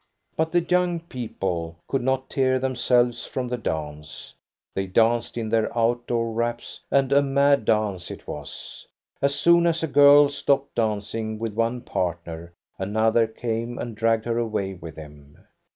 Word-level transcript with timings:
But 0.35 0.51
the 0.51 0.63
young 0.67 0.99
people 1.01 1.77
could 1.87 2.01
not 2.01 2.27
tear 2.31 2.57
themselves 2.57 3.27
from 3.27 3.47
the 3.47 3.57
dance. 3.59 4.33
They 4.73 4.87
danced 4.87 5.37
in 5.37 5.49
their 5.49 5.69
out 5.77 6.07
door 6.07 6.31
wraps, 6.33 6.83
and 6.89 7.11
a 7.11 7.21
mad 7.21 7.65
dance 7.65 8.09
it 8.09 8.27
was. 8.27 8.87
As 9.21 9.35
soon 9.35 9.67
as 9.67 9.83
a 9.83 9.87
girl 9.87 10.27
stopped 10.29 10.73
dancing 10.73 11.37
with 11.37 11.53
one 11.53 11.81
partner, 11.81 12.51
another 12.79 13.27
came 13.27 13.77
and 13.77 13.95
dragged 13.95 14.25
her 14.25 14.39
away 14.39 14.73
with 14.73 14.95
him. 14.95 15.37